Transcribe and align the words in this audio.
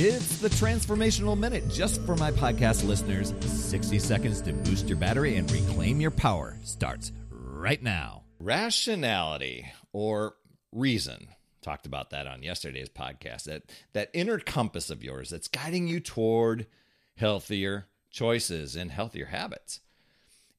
It's 0.00 0.38
the 0.38 0.48
Transformational 0.48 1.36
Minute 1.36 1.68
just 1.68 2.00
for 2.02 2.14
my 2.14 2.30
podcast 2.30 2.86
listeners. 2.86 3.34
60 3.40 3.98
seconds 3.98 4.40
to 4.42 4.52
boost 4.52 4.88
your 4.88 4.96
battery 4.96 5.34
and 5.34 5.50
reclaim 5.50 6.00
your 6.00 6.12
power 6.12 6.56
starts 6.62 7.10
right 7.32 7.82
now. 7.82 8.22
Rationality 8.38 9.66
or 9.92 10.36
reason. 10.70 11.26
Talked 11.62 11.84
about 11.84 12.10
that 12.10 12.28
on 12.28 12.44
yesterday's 12.44 12.88
podcast. 12.88 13.46
That 13.46 13.64
that 13.92 14.10
inner 14.14 14.38
compass 14.38 14.88
of 14.88 15.02
yours 15.02 15.30
that's 15.30 15.48
guiding 15.48 15.88
you 15.88 15.98
toward 15.98 16.68
healthier 17.16 17.88
choices 18.08 18.76
and 18.76 18.92
healthier 18.92 19.26
habits. 19.26 19.80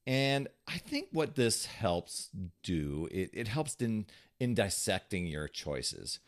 And 0.06 0.48
I 0.68 0.76
think 0.76 1.08
what 1.12 1.36
this 1.36 1.64
helps 1.64 2.28
do, 2.62 3.08
it, 3.10 3.30
it 3.32 3.48
helps 3.48 3.74
in 3.76 4.04
in 4.38 4.52
dissecting 4.52 5.26
your 5.26 5.48
choices 5.48 6.18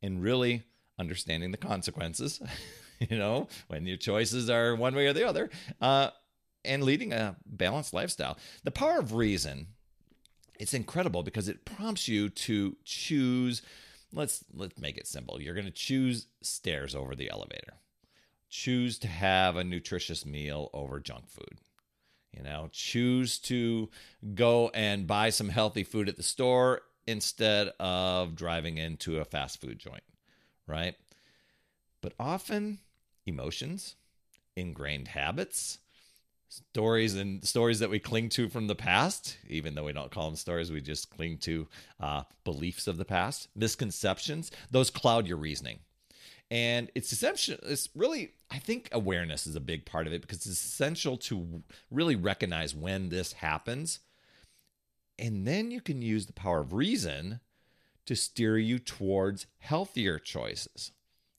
and 0.00 0.22
really 0.22 0.62
understanding 1.00 1.50
the 1.50 1.56
consequences, 1.56 2.40
you 3.00 3.18
know, 3.18 3.48
when 3.66 3.86
your 3.86 3.96
choices 3.96 4.48
are 4.50 4.76
one 4.76 4.94
way 4.94 5.06
or 5.06 5.12
the 5.12 5.26
other, 5.26 5.50
uh, 5.80 6.10
and 6.64 6.84
leading 6.84 7.12
a 7.12 7.36
balanced 7.46 7.94
lifestyle. 7.94 8.36
The 8.62 8.70
power 8.70 8.98
of 8.98 9.14
reason, 9.14 9.68
it's 10.60 10.74
incredible 10.74 11.22
because 11.22 11.48
it 11.48 11.64
prompts 11.64 12.06
you 12.06 12.28
to 12.28 12.76
choose. 12.84 13.62
Let's 14.12 14.44
let's 14.52 14.78
make 14.78 14.98
it 14.98 15.06
simple. 15.06 15.40
You're 15.40 15.54
going 15.54 15.64
to 15.66 15.72
choose 15.72 16.26
stairs 16.42 16.94
over 16.94 17.16
the 17.16 17.30
elevator. 17.30 17.74
Choose 18.50 18.98
to 18.98 19.08
have 19.08 19.56
a 19.56 19.64
nutritious 19.64 20.26
meal 20.26 20.70
over 20.74 21.00
junk 21.00 21.28
food. 21.28 21.58
You 22.36 22.42
know, 22.42 22.68
choose 22.72 23.38
to 23.40 23.88
go 24.34 24.70
and 24.74 25.06
buy 25.06 25.30
some 25.30 25.48
healthy 25.48 25.82
food 25.82 26.08
at 26.08 26.16
the 26.16 26.22
store 26.22 26.82
instead 27.06 27.70
of 27.80 28.36
driving 28.36 28.76
into 28.78 29.18
a 29.18 29.24
fast 29.24 29.60
food 29.60 29.78
joint 29.78 30.02
right? 30.70 30.94
But 32.00 32.14
often 32.18 32.78
emotions, 33.26 33.96
ingrained 34.56 35.08
habits, 35.08 35.78
stories 36.48 37.14
and 37.14 37.44
stories 37.44 37.78
that 37.78 37.90
we 37.90 37.98
cling 37.98 38.28
to 38.30 38.48
from 38.48 38.66
the 38.66 38.74
past, 38.74 39.36
even 39.48 39.74
though 39.74 39.84
we 39.84 39.92
don't 39.92 40.10
call 40.10 40.26
them 40.26 40.36
stories, 40.36 40.70
we 40.70 40.80
just 40.80 41.10
cling 41.10 41.38
to 41.38 41.66
uh, 42.00 42.22
beliefs 42.44 42.86
of 42.86 42.96
the 42.96 43.04
past, 43.04 43.48
misconceptions, 43.54 44.50
those 44.70 44.90
cloud 44.90 45.26
your 45.26 45.36
reasoning. 45.36 45.78
And 46.50 46.90
it's 46.96 47.12
essential, 47.12 47.56
it's 47.62 47.88
really, 47.94 48.32
I 48.50 48.58
think 48.58 48.88
awareness 48.90 49.46
is 49.46 49.54
a 49.54 49.60
big 49.60 49.86
part 49.86 50.08
of 50.08 50.12
it 50.12 50.22
because 50.22 50.38
it's 50.38 50.64
essential 50.64 51.16
to 51.18 51.62
really 51.90 52.16
recognize 52.16 52.74
when 52.74 53.08
this 53.08 53.34
happens. 53.34 54.00
And 55.16 55.46
then 55.46 55.70
you 55.70 55.80
can 55.80 56.02
use 56.02 56.26
the 56.26 56.32
power 56.32 56.60
of 56.60 56.72
reason 56.72 57.40
to 58.06 58.16
steer 58.16 58.58
you 58.58 58.78
towards 58.78 59.46
healthier 59.58 60.18
choices. 60.18 60.92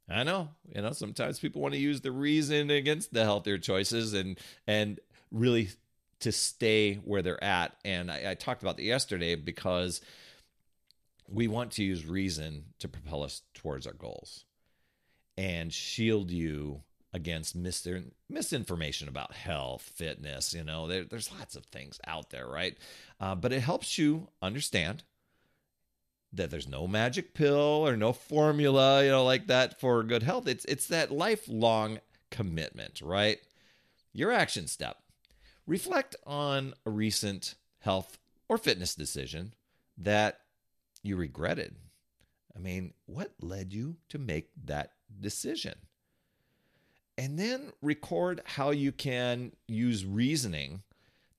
I 0.09 0.23
know, 0.23 0.49
you 0.73 0.81
know, 0.81 0.91
sometimes 0.91 1.39
people 1.39 1.61
want 1.61 1.73
to 1.73 1.79
use 1.79 2.01
the 2.01 2.11
reason 2.11 2.69
against 2.69 3.13
the 3.13 3.23
healthier 3.23 3.57
choices 3.57 4.13
and 4.13 4.37
and 4.67 4.99
really 5.31 5.69
to 6.19 6.31
stay 6.31 6.95
where 6.95 7.21
they're 7.21 7.43
at. 7.43 7.75
And 7.85 8.11
I, 8.11 8.31
I 8.31 8.35
talked 8.35 8.61
about 8.61 8.77
that 8.77 8.83
yesterday 8.83 9.35
because 9.35 10.01
we 11.27 11.47
want 11.47 11.71
to 11.71 11.83
use 11.83 12.05
reason 12.05 12.65
to 12.79 12.87
propel 12.87 13.23
us 13.23 13.41
towards 13.53 13.87
our 13.87 13.93
goals 13.93 14.45
and 15.37 15.71
shield 15.71 16.29
you 16.29 16.81
against 17.13 17.55
mis- 17.55 17.87
misinformation 18.29 19.07
about 19.07 19.33
health, 19.33 19.81
fitness. 19.95 20.53
You 20.53 20.63
know, 20.63 20.87
there, 20.87 21.03
there's 21.03 21.31
lots 21.31 21.55
of 21.55 21.65
things 21.65 21.99
out 22.05 22.29
there, 22.29 22.47
right? 22.47 22.77
Uh, 23.19 23.35
but 23.35 23.53
it 23.53 23.61
helps 23.61 23.97
you 23.97 24.27
understand 24.41 25.03
that 26.33 26.49
there's 26.49 26.67
no 26.67 26.87
magic 26.87 27.33
pill 27.33 27.85
or 27.85 27.97
no 27.97 28.13
formula, 28.13 29.03
you 29.03 29.09
know, 29.09 29.23
like 29.23 29.47
that 29.47 29.79
for 29.79 30.03
good 30.03 30.23
health. 30.23 30.47
It's 30.47 30.65
it's 30.65 30.87
that 30.87 31.11
lifelong 31.11 31.99
commitment, 32.29 33.01
right? 33.01 33.39
Your 34.13 34.31
action 34.31 34.67
step. 34.67 34.97
Reflect 35.67 36.15
on 36.25 36.73
a 36.85 36.89
recent 36.89 37.55
health 37.79 38.17
or 38.49 38.57
fitness 38.57 38.95
decision 38.95 39.53
that 39.97 40.39
you 41.03 41.15
regretted. 41.15 41.75
I 42.55 42.59
mean, 42.59 42.93
what 43.05 43.33
led 43.41 43.73
you 43.73 43.97
to 44.09 44.17
make 44.17 44.49
that 44.65 44.91
decision? 45.19 45.75
And 47.17 47.37
then 47.37 47.71
record 47.81 48.41
how 48.45 48.71
you 48.71 48.91
can 48.91 49.51
use 49.67 50.05
reasoning 50.05 50.83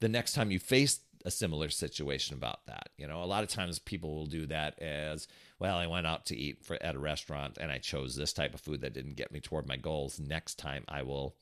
the 0.00 0.08
next 0.08 0.32
time 0.32 0.50
you 0.50 0.58
face 0.58 1.00
a 1.24 1.30
similar 1.30 1.68
situation 1.68 2.36
about 2.36 2.66
that. 2.66 2.90
You 2.96 3.06
know, 3.06 3.22
a 3.22 3.26
lot 3.26 3.42
of 3.44 3.48
times 3.48 3.78
people 3.78 4.14
will 4.14 4.26
do 4.26 4.46
that 4.46 4.80
as 4.80 5.28
well. 5.58 5.76
I 5.76 5.86
went 5.86 6.06
out 6.06 6.26
to 6.26 6.36
eat 6.36 6.64
for, 6.64 6.82
at 6.82 6.94
a 6.94 6.98
restaurant 6.98 7.58
and 7.60 7.70
I 7.70 7.78
chose 7.78 8.16
this 8.16 8.32
type 8.32 8.54
of 8.54 8.60
food 8.60 8.80
that 8.80 8.94
didn't 8.94 9.16
get 9.16 9.32
me 9.32 9.40
toward 9.40 9.68
my 9.68 9.76
goals. 9.76 10.18
Next 10.20 10.58
time 10.58 10.84
I 10.88 11.02
will 11.02 11.34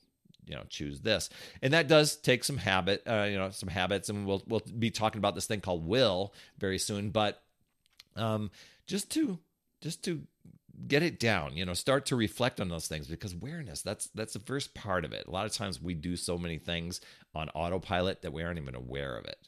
you 0.47 0.55
know 0.55 0.63
choose 0.69 1.01
this 1.01 1.29
and 1.61 1.73
that 1.73 1.87
does 1.87 2.15
take 2.15 2.43
some 2.43 2.57
habit 2.57 3.03
uh, 3.07 3.27
you 3.29 3.37
know 3.37 3.51
some 3.51 3.69
habits 3.69 4.09
and 4.09 4.25
we'll 4.25 4.41
we'll 4.47 4.63
be 4.79 4.89
talking 4.89 5.19
about 5.19 5.35
this 5.35 5.45
thing 5.45 5.61
called 5.61 5.85
will 5.85 6.33
very 6.57 6.79
soon 6.79 7.11
but 7.11 7.43
um 8.15 8.49
just 8.87 9.11
to 9.11 9.37
just 9.81 10.03
to 10.03 10.23
get 10.87 11.03
it 11.03 11.19
down 11.19 11.55
you 11.55 11.63
know 11.63 11.73
start 11.73 12.07
to 12.07 12.15
reflect 12.15 12.59
on 12.59 12.69
those 12.69 12.87
things 12.87 13.07
because 13.07 13.33
awareness 13.33 13.81
that's 13.81 14.07
that's 14.15 14.33
the 14.33 14.39
first 14.39 14.73
part 14.73 15.05
of 15.05 15.13
it 15.13 15.27
a 15.27 15.31
lot 15.31 15.45
of 15.45 15.53
times 15.53 15.81
we 15.81 15.93
do 15.93 16.15
so 16.15 16.37
many 16.37 16.57
things 16.57 17.01
on 17.35 17.49
autopilot 17.49 18.21
that 18.23 18.33
we 18.33 18.41
aren't 18.41 18.59
even 18.59 18.75
aware 18.75 19.15
of 19.17 19.25
it 19.25 19.47